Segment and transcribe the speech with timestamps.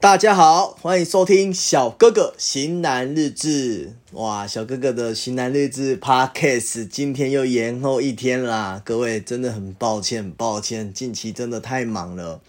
[0.00, 3.94] 大家好，欢迎收听小哥哥型男日志。
[4.12, 12.40] 哇，小哥哥的型男日志 Podcast 今天又延后一天啦，各位真的很抱歉，抱歉，近期真的太忙了，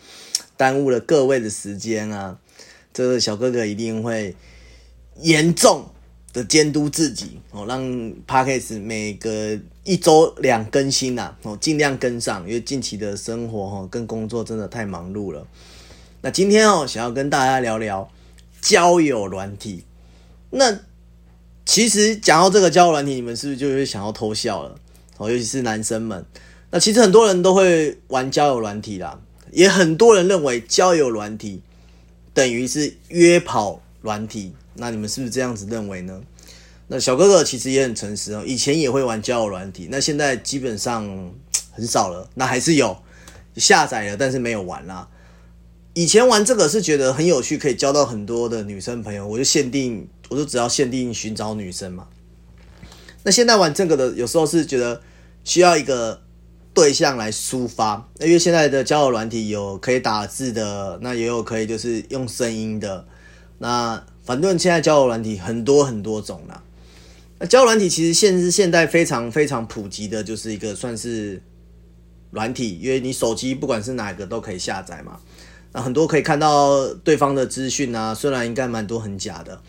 [0.57, 2.38] 耽误了各位的时间啊。
[2.93, 4.36] 这个小哥哥一定会
[5.20, 5.89] 严重
[6.31, 7.81] 的监督自己哦，让
[8.27, 15.47] Podcast 每个一周两更新呐，哦，尽量跟上，因为近期的生活哈跟工作真的太忙碌了。
[16.21, 18.11] 那今天哦，想要跟大家聊聊
[18.61, 19.86] 交友软体。
[20.50, 20.79] 那
[21.65, 24.75] 其实讲到这个交友软体，你们是不是就会想要偷笑了？
[25.18, 26.25] 哦，尤其是男生们。
[26.71, 29.19] 那其实很多人都会玩交友软体啦，
[29.51, 31.61] 也很多人认为交友软体
[32.33, 34.53] 等于是约跑软体。
[34.73, 36.22] 那你们是不是这样子认为呢？
[36.88, 41.33] 那小哥哥其实也很诚实哦，以前也会玩交友软体，那现在基本上
[41.72, 42.30] 很少了。
[42.33, 42.97] 那还是有
[43.56, 45.08] 下载了，但是没有玩啦。
[45.94, 52.08] 以前玩这个是觉得很有趣，可以交到很多的女生朋友，我就限定，我就只要限定寻找女生嘛。
[53.23, 55.02] 那现在玩这个的，有时候是觉得
[55.44, 56.22] 需要一个
[56.73, 63.06] 对象来抒发，因为现在的交友软体有可以打字的，那也有可以就是用声音的。
[63.58, 66.64] 那反正现在交友软体很多很多种啦。
[67.40, 71.42] 那交友软体其实现是现在非常非常普及的，就是一个算是
[72.31, 75.20] 软体，因为你手机不管是哪个都可以下载嘛。
[75.72, 79.62] 那很多可以看到对方的资讯啊，虽然应该蛮多很假的。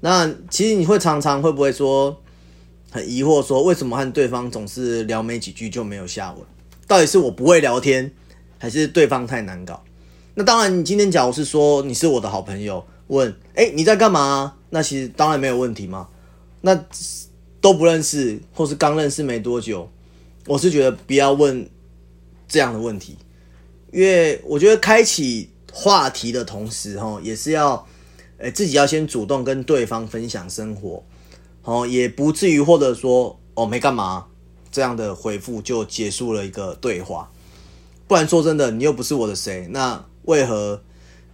[0.00, 2.20] 那其实你会常常会不会说
[2.90, 6.42] 很疑惑，说为什么和对方总是聊没几句就没有下文？
[6.86, 8.12] 到底是我不会聊天，
[8.58, 9.82] 还是对方太难搞？
[10.34, 14.54] 那当然，你今天假如是说你是我的好朋友，问哎你在干嘛？
[14.70, 16.08] 那其实当然没有问题嘛。
[16.60, 16.78] 那
[17.60, 19.88] 都不认识，或是刚认识没多久，
[20.46, 21.68] 我是觉得不要问
[22.48, 23.16] 这样的问题。
[23.94, 27.86] 因为我觉得开启话题的同时，哈，也是要，
[28.38, 31.04] 诶，自己要先主动跟对方分享生活，
[31.62, 34.26] 哦，也不至于或者说，哦，没干嘛
[34.72, 37.30] 这样的回复就结束了一个对话。
[38.08, 40.82] 不然说真的，你又不是我的谁，那为何，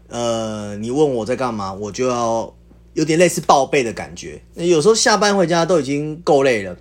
[0.08, 2.54] 呃，你问我在干嘛，我就要
[2.92, 4.42] 有点类似报备的感觉。
[4.52, 6.76] 那有时候下班回家都已经够累了，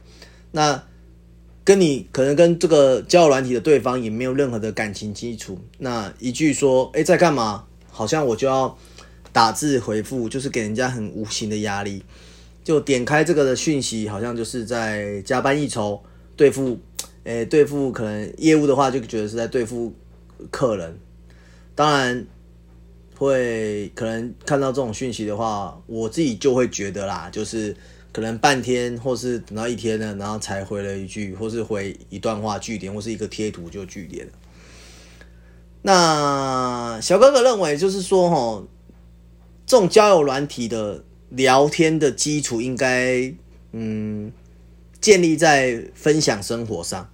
[0.51, 0.83] 那。
[1.69, 7.63] 跟你可能跟这个交友软体的对方也没有任何的感情基础，那一句说，哎，在干嘛？
[7.91, 8.75] 好像我就要
[9.31, 12.01] 打字回复，就是给人家很无形的压力。
[12.63, 16.01] 就点开这个的讯息，好像就是在加班一筹，
[16.35, 16.79] 对付，
[17.23, 19.93] 诶，对付可能业务的话，就觉得是在对付
[20.49, 20.97] 客人。
[21.75, 22.25] 当然
[23.15, 27.75] 会可能看到这种讯息的话，我自己就会觉得啦，就是。
[28.11, 34.31] 可能半天，或是等到一天呢，然后才回了一句，或是回一段话句点，或是一个贴图就句点了。
[35.81, 38.67] 那小哥哥认为，就是说，哈，
[39.65, 43.33] 这种交友软体的聊天的基础，应该
[43.71, 44.31] 嗯，
[44.99, 47.09] 建立在分享生活上，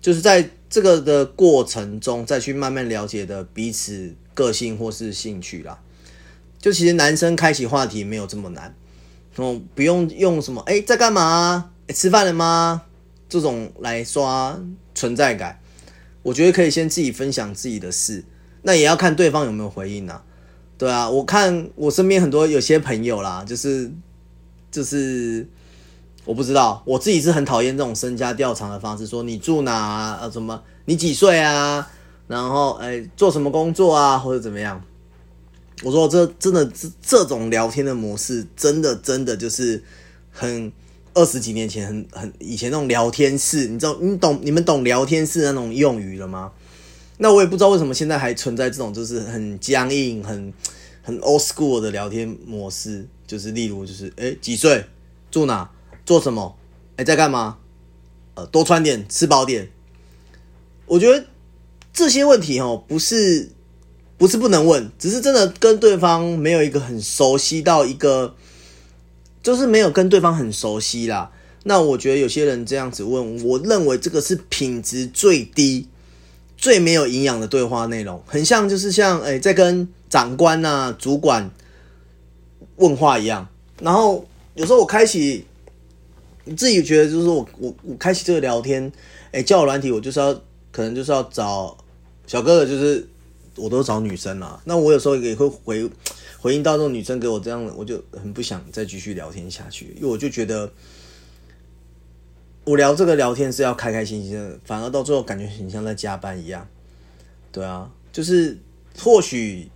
[0.00, 5.78] 就是在这个的过程中，再去慢慢了解的彼此个性或是兴趣啦。
[6.58, 8.74] 就其实男生开启话题没有这么难。
[9.40, 11.70] 哦，不用用什么哎，在干嘛？
[11.88, 12.82] 吃饭了吗？
[13.28, 14.58] 这种来刷
[14.94, 15.58] 存在感，
[16.22, 18.24] 我觉得可以先自己分享自己的事，
[18.62, 20.20] 那也要看对方有没有回应呐。
[20.76, 23.90] 对啊，我看我身边很多有些朋友啦，就是
[24.70, 25.46] 就是
[26.24, 31.88] 我不知道，我自己是很讨厌这种身家调查的方式，说你住哪呃什么，你几岁啊，
[32.26, 34.80] 然后哎做什么工作啊，或者怎么样。
[35.82, 39.82] 我说这真的这这种聊天的模式，真的真的就是
[40.30, 40.70] 很
[41.14, 46.52] 二十几年前很很以前那种聊天室，你知道你懂你们懂聊天室那种用语了吗？
[47.16, 50.52] 那我也不知道为什么现在还存在这种就是很僵硬、很
[51.02, 54.84] 很 old school 的聊天模式，就是例如就是哎几岁
[55.30, 55.70] 住哪
[56.04, 56.58] 做什么
[56.96, 57.56] 哎在干嘛
[58.34, 59.70] 呃多穿点吃饱点，
[60.84, 61.24] 我觉得
[61.90, 63.52] 这些问题哦不是。
[64.20, 68.34] 不是不能问，只是真的跟对方没有一个很熟悉到一个，
[69.42, 71.32] 就是没有跟对方很熟悉啦。
[71.62, 75.88] 那我觉得有些人这样子问，我认为这个是品质最低、
[76.58, 81.50] 最没有营养的对话内容，很像就是像哎在跟长官呐、主管
[82.76, 83.48] 问话一样。
[83.80, 85.46] 然后有时候我开启，
[86.44, 88.92] 你自己觉得就是我我我开启这个聊天，
[89.32, 90.34] 哎叫我软体，我就是要
[90.70, 91.74] 可能就是要找
[92.26, 93.08] 小哥哥，就是。
[93.56, 95.90] 我都找女生了，那我有时候也会回
[96.38, 100.72] 回应到这种女生给我这样的，我就很不想再继续聊天下去，因为我就觉得
[102.64, 106.66] 我聊这个聊天是要开开心心的，反而到最后感觉很像在加班一样。
[107.52, 108.56] 对啊，就是
[108.98, 109.68] 或许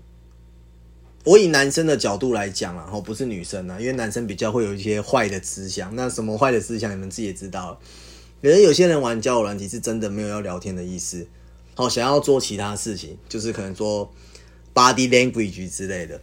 [1.24, 5.96] 我以男生的角度来讲啦，哦，不是女生啊，因为男生比较会有一些坏的思想。
[5.96, 7.78] 那什么坏的思想，你们自己也知道了。
[8.40, 11.26] 可能有些人玩交友软体是真的没有要聊天的意思，
[11.74, 14.10] 好，想要做其他事情，就是可能说
[14.72, 16.20] body language 之类的。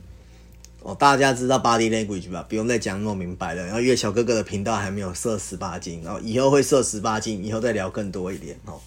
[0.83, 2.43] 哦，大家知道 body language 吧？
[2.49, 3.63] 不用再讲那么明白了。
[3.63, 8.79] 然后，因为小哥哥的频道还没有设十八禁，然后以后会设十八禁，以后再聊更多一点哦。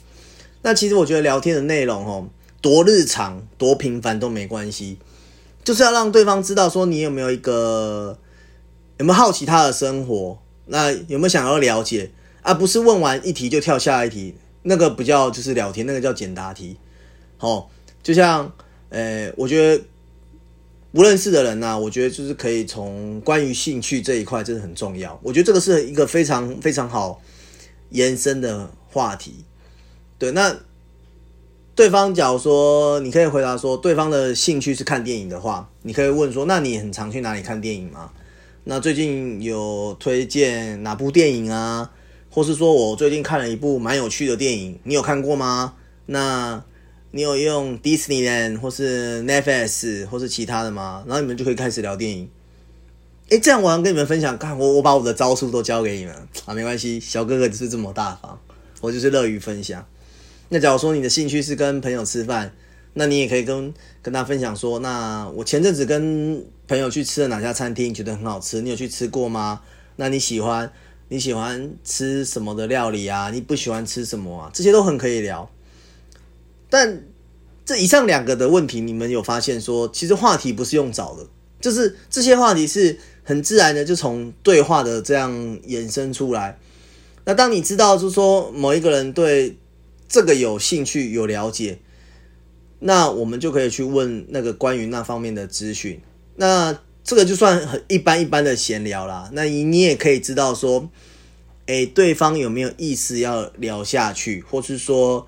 [0.63, 2.29] 那其实我觉得聊天的内容哦，
[2.61, 4.99] 多日常、多平凡都没关系。
[5.63, 8.19] 就是要让对方知道，说你有没有一个
[8.99, 12.11] 有没有好奇他的生活，那有没有想要了解，
[12.43, 14.35] 而不是问完一题就跳下一题，
[14.65, 16.77] 那个不叫就是聊天，那个叫简答题。
[17.39, 17.71] 好，
[18.03, 18.53] 就像
[18.89, 19.85] 呃，我觉得
[20.93, 25.17] 不认识的人呢，我觉得就是可以从关于兴趣这一块，真的很重要。
[25.23, 27.23] 我觉得这个是一个非常非常好
[27.91, 29.45] 延伸的话题。
[30.19, 30.57] 对，那。
[31.77, 38.13] 对方假如说，你可以回答说，对方的兴趣是看电影的话，你可以问说，那你很常去哪里看电影吗？
[38.63, 41.91] 那最近有推荐哪部电影啊？
[42.35, 45.75] 或是说我最近看了一部蛮有趣的电影，你有看过吗？
[46.07, 46.65] 那
[47.13, 51.05] 你有用 Disneyland 或是 Netflix 或是其他的吗？
[51.07, 52.29] 然后你们就可以开始聊电影。
[53.31, 56.13] 哎，这样我要跟你们分享，看我我把我的招数都教给你们
[56.45, 58.37] 啊，没关系，小哥哥就是这么大方，
[58.81, 59.87] 我就是乐于分享。
[60.49, 62.53] 那假如说你的兴趣是跟朋友吃饭，
[62.95, 63.73] 那你也可以跟
[64.03, 69.61] 跟他分享说，那我前阵子跟朋友去吃了哪家餐厅，觉得很好吃，你有去吃过吗？
[69.97, 70.73] 那你喜欢
[71.09, 73.31] 你喜欢吃什么的料理啊？
[73.31, 74.51] 你不喜欢吃什么啊？
[74.53, 75.51] 这些都很可以聊。
[76.69, 77.05] 但
[77.65, 81.27] 这以上两个的问题，你们有发现说，其实话题不是用找的，
[81.61, 86.59] 就是这些话题是很自然的，就从对话的这样衍生出来。
[87.25, 89.57] 那当你知道，就是说某一个人对。
[90.07, 91.81] 这个有兴趣有了解，
[92.79, 96.01] 那我们就可以去问那个关于那方面的资讯。
[96.37, 99.31] 那这个就算很一般一般的闲聊啦。
[99.33, 100.91] 那你你也可以知道说，
[101.67, 105.27] 哎，对方有没有意思要聊下去，或是说，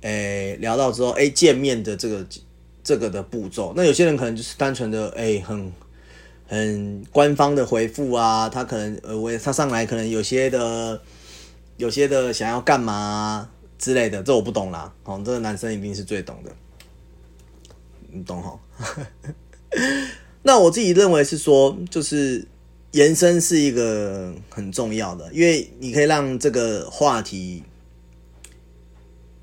[0.00, 2.26] 哎，聊到之后，哎，见面的这个
[2.82, 3.72] 这个的步骤。
[3.76, 5.72] 那有些人可能就是单纯的，哎，很
[6.48, 11.00] 很官方的回复啊，他可能呃，我他上来可能有些的
[11.76, 13.50] 有些的想要干嘛。
[13.78, 14.92] 之类的，这我不懂啦。
[15.04, 16.50] 哦，这个男生一定是最懂的，
[18.10, 18.58] 你懂哈？
[20.48, 22.42] 那我自己认为是说，就是
[22.92, 27.62] 延伸是一个很重要的，因为你可以让这个话题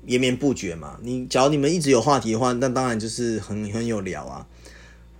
[0.04, 0.98] 延绵不绝嘛。
[1.00, 4.44] 你假如你们一直有话题的话，那当然就是很很有聊啊。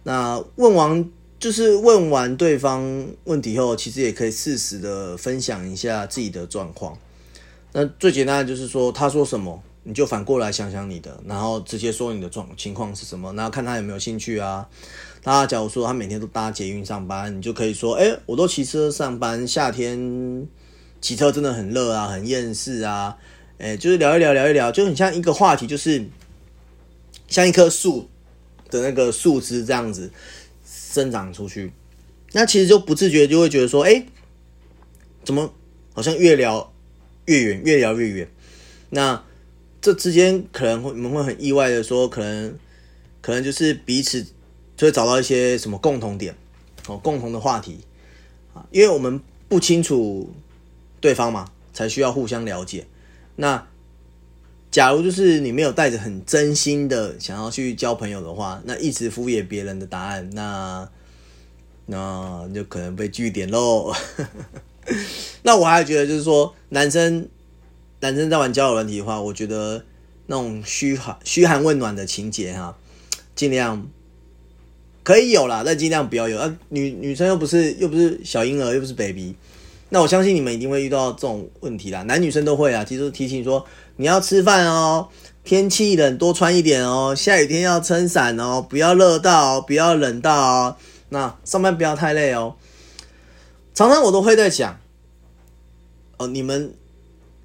[0.03, 6.99] 那问完就是问完对方问题后，其实也可以适时的分享一下自己的状况。
[7.71, 14.69] 那最简单的就是说，他说什么，你就反过来想想你的，然后直接说你的状情况是什么，然后看他有没有兴趣啊。
[15.23, 20.47] 他假如说他每天都搭捷运上班，你就可以说，哎，我都骑车上班，夏天
[21.01, 23.17] 骑车真的很热啊，很厌世啊。
[23.59, 26.05] 哎，就是聊一聊，聊一聊，就很像一个话题，就是
[27.29, 28.11] 像一棵树
[28.71, 30.11] 的那个树枝这样子
[30.65, 31.73] 生长出去。
[32.33, 34.05] 那其实就不自觉就会觉得说，哎，
[35.25, 35.55] 怎么
[35.95, 36.73] 好像越聊。
[37.29, 38.29] 越远越聊越远，
[38.91, 39.21] 那
[39.87, 42.59] 这之间可能会你们会很意外的说，可能
[43.21, 44.21] 可能就是彼此
[44.77, 46.35] 就会找到一些什么共同点
[46.89, 47.79] 哦，共同的话题
[48.53, 50.35] 啊，因为我们不清楚
[51.01, 52.85] 对方嘛，才需要互相了解。
[53.37, 53.65] 那
[54.73, 60.91] 假如就是你没有带着很真心的想要去交朋友的话，那一直敷衍别人的答案，那
[61.87, 63.95] 那就可能被拒点喽。
[65.45, 67.29] 那我还觉得，就是说，男生
[68.01, 69.85] 男生在玩交友软体的话，我觉得
[70.27, 72.77] 那种嘘寒嘘寒问暖的情节哈，
[73.35, 73.89] 尽量
[75.03, 76.39] 可以有啦，但尽量不要有。
[76.39, 79.35] 啊，女女生又不是又不是小婴儿，又不是 baby，
[79.89, 82.03] 那我相信你们一定会遇到这种问题啦。
[82.03, 83.65] 男女生都会啊，其实提醒说
[83.97, 85.09] 你要吃饭哦，
[85.45, 90.77] 天气冷多穿一点哦，下雨天要撑伞哦，不要热到，不要冷到哦，
[91.09, 92.57] 那上班不要太累哦。
[93.75, 94.79] 常常我都会在想，
[96.17, 96.75] 哦，你们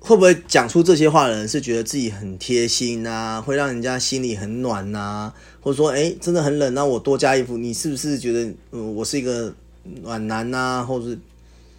[0.04, 5.32] 会不会讲出这些话的人是觉得自己很贴心啊，会让人家心里很暖呐？
[5.62, 9.54] 或者说，哎，真的很冷，那我多加衣服，你是不是觉得，嗯，我是一个
[10.02, 10.84] 暖男呐？
[10.84, 11.20] 或者是，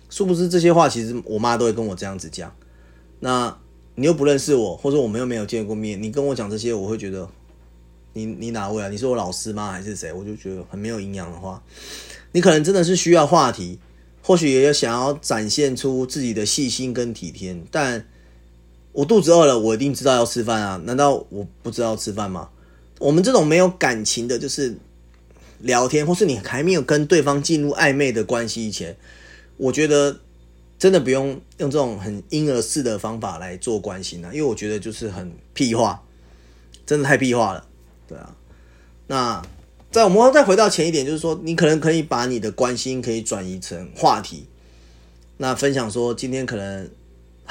[0.09, 2.55] 殊不知这些话，其实我妈都会跟我这样子讲。
[3.19, 3.59] 那
[3.97, 7.29] 你又不认识我，或者我们又没有见过面，你跟我讲这些，我会觉得，
[8.12, 8.88] 你你哪位啊？
[8.88, 9.73] 你是我老师吗？
[9.73, 10.12] 还是谁？
[10.12, 11.61] 我就觉得很没有营养的话，
[12.31, 13.81] 你可能真的是需要话题。
[14.25, 18.07] 或许也有想要展现出自己的细心跟体贴，但
[18.92, 20.80] 我肚子饿了，我一定知道要吃饭啊！
[20.84, 22.50] 难道我不知道吃饭吗？
[22.99, 24.76] 我们这种没有感情的，就是
[25.61, 28.96] 聊天，或是你还没有跟对方进入暧昧的关系以前，
[29.56, 30.20] 我觉得
[30.78, 36.02] 真的不用用这种很婴儿式的方法来做关心啊，因为我觉得就是很屁话，
[36.84, 37.66] 真的太屁话了，
[38.06, 38.37] 对啊。
[39.06, 39.42] 那
[39.90, 44.46] 在我们再回到前一点，就是说，你可能可以把你的关心可以转移成话题，
[45.38, 46.90] 那分享说今天可能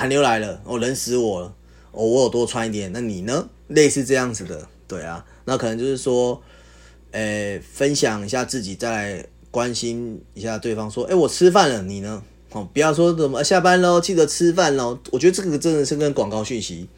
[0.02, 1.54] 寒流来了，哦，冷死我了，
[1.92, 3.48] 哦，我有多穿一点，那你呢？
[3.68, 6.42] 类似这样子的，对啊，那可能就是说，
[7.12, 12.24] 诶，分享一下自己，再来关心一下对方，说，诶，我吃饭了，你呢？
[12.50, 14.98] 哦，不要说怎么下班喽，记得吃饭喽。
[15.12, 16.90] 我觉得这个真的是跟广告讯息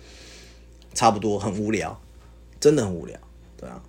[0.93, 1.99] 差不多，很无聊，
[2.61, 3.19] 真的很无聊，
[3.57, 3.83] 对啊。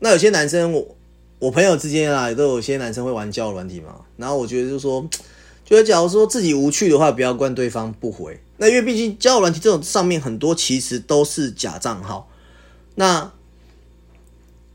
[0.00, 0.96] 那有些男生，我
[1.38, 4.04] 我朋友之间啊，都有些男生会玩交友软体嘛。
[4.18, 5.08] 然后我觉得就是说，
[5.70, 8.40] 就是假如说自己无趣的话，不要怪对方不回。
[8.56, 12.28] 那因为毕竟交友软体这种上面很多其实都是假账号。
[12.96, 13.32] 那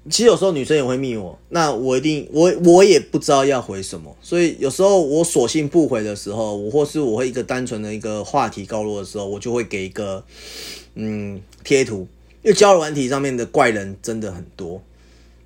[0.09, 10.23] 其实有时候女生也会密我，那我一定我我也不知道要回什么，所以有时候我索性不回的时候，我或是我会一个单纯的一个话题告落的时候，我就会给一个
[10.93, 12.07] 嗯贴图，
[12.41, 14.81] 因为交友软体上面的怪人真的很多。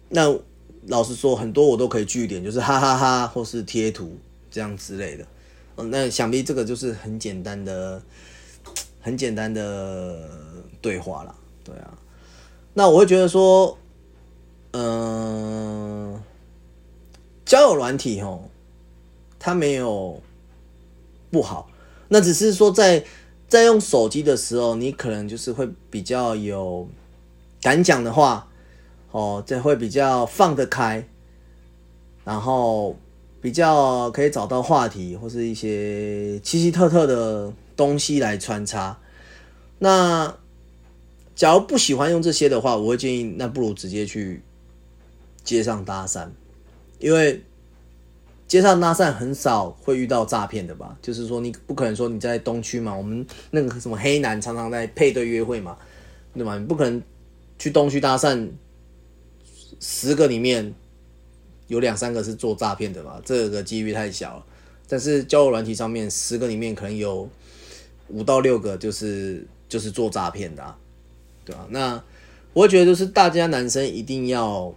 [0.10, 0.32] 那
[0.86, 4.16] 老实说，很多我都可以据点，就是哈哈哈，或是贴图
[4.52, 5.26] 这样之类的。
[5.84, 8.02] 那想必这个就是很简单的、
[9.02, 10.30] 很简单的
[10.82, 11.36] 对话了。
[11.64, 11.98] 对啊，
[12.74, 13.78] 那我会觉得说，
[14.72, 16.22] 嗯，
[17.46, 18.44] 交友软体哦，
[19.38, 20.22] 它没有
[21.32, 21.70] 不好，
[22.08, 23.04] 那只是说在
[23.48, 26.88] 在用手机的时候，你可能就是会比较有
[27.62, 28.46] 敢讲的话。
[29.12, 31.04] 哦，这会比较放得开，
[32.24, 32.96] 然后
[33.42, 39.00] 比较可以找到话题或是一些奇奇特特的东西来穿插。
[39.80, 40.38] 那
[41.36, 44.42] 假如不喜欢用这些的话，我会建议，那不如直接去
[45.44, 46.28] 街上搭讪，
[47.00, 47.44] 因为
[48.48, 50.98] 街上搭讪很少会遇到诈骗的吧？
[51.02, 55.78] 就是说，你不可能说你在东区嘛，我们那个什么黑男常常在配对约会嘛，
[56.34, 56.58] 对吗？
[56.58, 57.02] 你不可能
[57.58, 58.50] 去东区搭讪。
[59.82, 60.76] 十个里面
[61.70, 63.22] 有两三个是做诈骗的吧？
[63.24, 64.46] 这个几率太小了。
[64.90, 67.30] 但是交友软体上面十个里面可能有
[68.10, 70.76] 五到六个就是就是做诈骗的，
[71.46, 71.66] 对吧？
[71.70, 72.04] 那
[72.52, 74.76] 我觉得就是大家男生一定要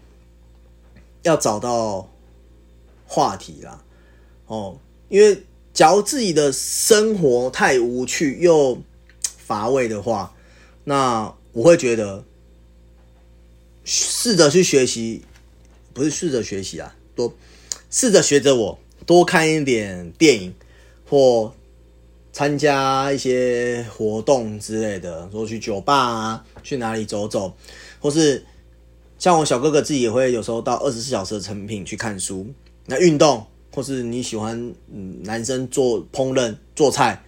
[1.23, 2.09] 要找到
[3.05, 3.83] 话题啦，
[4.47, 5.43] 哦，因为
[5.75, 8.81] 假如自己的生活太无趣又
[9.25, 10.33] 乏味的话，
[10.85, 12.25] 那我会觉得。
[13.85, 15.23] 试着去学习，
[15.95, 17.33] 不是试着学习啊，多
[17.91, 20.55] 试着学着我多看一点电影，
[21.09, 21.55] 或
[22.33, 27.55] 参加一些活动之类的，说去酒吧啊，去哪里走走，
[28.01, 28.45] 或是
[29.19, 32.47] 像我小哥哥自己也会有时候到二十四小时的成品去看书。
[32.87, 34.75] 那运动，或是你喜欢
[35.23, 37.23] 男生做烹饪做菜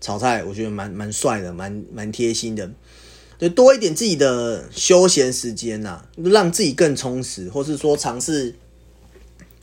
[0.00, 2.68] 炒菜，我觉得蛮蛮帅的，蛮蛮贴心的。
[3.48, 8.54] 多一点自己的休闲时间呐，让自己更充实，或是说尝试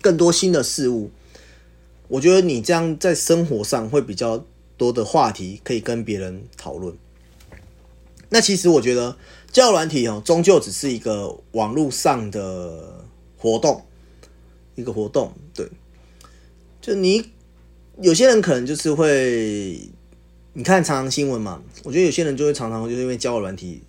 [0.02, 1.10] 更多新的事物。
[2.10, 4.44] 我觉得你这样在生活上会比较
[4.76, 6.94] 多的话题可以跟别人讨论。
[8.30, 9.16] 那其实我觉得
[9.52, 13.06] 交友软体哦，终究只是一个网络上的
[13.38, 13.86] 活动，
[14.76, 15.34] 一个活动。
[15.54, 15.70] 对，
[16.82, 17.32] 就你
[18.02, 19.90] 有些人可能就是会。
[20.54, 23.84] 你看常常新闻嘛，我觉得有些人就会常常就是因为交友软体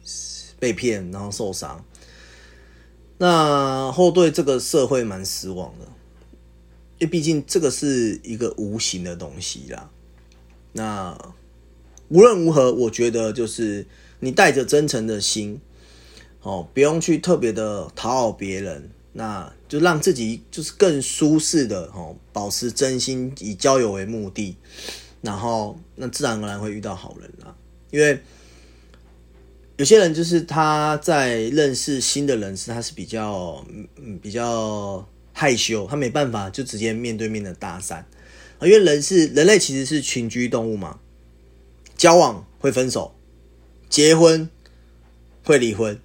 [0.58, 1.84] 被骗，然后受伤，
[3.18, 5.86] 那后对这个社会蛮失望的，
[6.98, 9.90] 因为毕竟这个是一个无形的东西啦。
[10.72, 11.34] 那
[12.08, 13.86] 无论如何，我觉得就是
[14.20, 15.60] 你带着真诚的心，
[16.42, 24.56] 哦，不用去特别的讨好别人，那就让自己就是更舒适的哦，保持真心，以交友为目的。
[25.22, 27.54] 然后，那自然而然会遇到好人啦。
[27.90, 28.18] 因为
[29.76, 33.64] 有些人就是他在认识新的人时，他是比较
[33.96, 38.02] 嗯比较害羞，他没办法就直接面对面的搭讪
[38.62, 41.00] 因为人是人类，其实是群居动物嘛，
[41.96, 43.14] 交往会分手，
[43.88, 44.48] 结婚
[45.44, 45.98] 会离婚。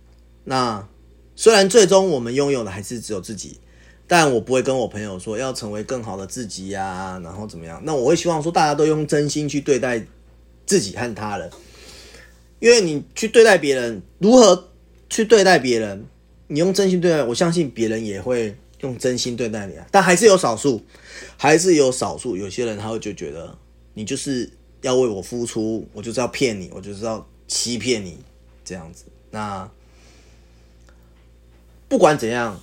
[0.45, 0.87] 那
[1.35, 3.59] 虽然最终我们拥有的还是只有自己。
[4.07, 7.81] 但我不会跟我朋友说要成为更好的自己呀，然后怎么样？
[7.83, 10.05] 那我会希望说大家都用真心去对待
[10.67, 11.49] 自己和他人，
[12.59, 14.69] 因为你去对待别人，如何
[15.09, 16.05] 去对待别人？
[16.47, 19.87] 你用真心对待，我相信别人也会用真心对待你啊。
[19.89, 20.79] 但还是有少数，
[21.35, 23.57] 还是有少数，有些人他会就觉得
[23.95, 24.47] 你就是
[24.81, 28.19] 要为我付出，我就是要骗你，我就是要欺骗你
[28.63, 29.05] 这样子。
[29.31, 29.67] 那
[31.89, 32.61] 不管怎样。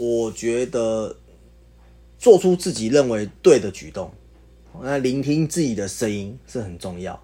[0.00, 1.14] 我觉得
[2.18, 4.10] 做出自己认为对的举动，
[4.80, 7.22] 那聆听自己的声音是很重要。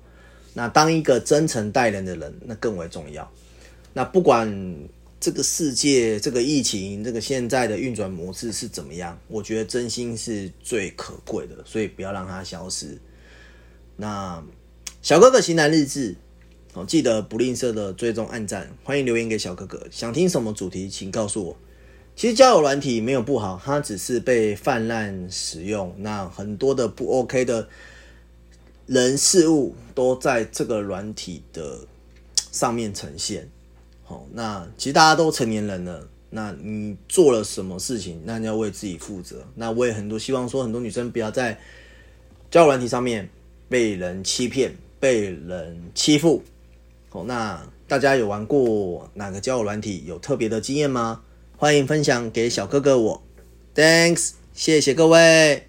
[0.53, 3.33] 那当一个真诚待人的人，那更为重要。
[3.95, 4.79] 那不管
[5.19, 12.99] 这个世界、这个疫情、这个现在的运转模式是怎么样，我觉得真心是最可贵的，所以不要让它消失。
[13.97, 14.45] 那
[15.01, 16.15] 小哥哥型男日志，
[16.75, 19.87] 哦，记得不吝啬的追踪、按赞，欢迎留言给小哥哥。
[19.91, 21.57] 想听什么主题，请告诉我。
[22.17, 27.69] 其实交友软体没有不好，它只是被泛滥使用，那很多的不 OK 的
[28.87, 31.81] 人事物都在这个软体的
[32.51, 33.47] 上面呈现。
[34.03, 39.47] 好，那其实大家都成年人了，那你做了什么事情，那你要为自己负责。
[39.55, 41.61] 那我也很多希望说，很多女生不要在
[42.51, 43.29] 交友软体上面
[43.69, 46.43] 被人欺骗、被人欺负。
[47.11, 50.05] 好，那大家有玩过哪个交友软体？
[50.07, 51.21] 有特别的经验吗？
[51.59, 53.23] 欢迎分享给小哥哥我
[53.75, 55.67] ，Thanks，谢谢各位。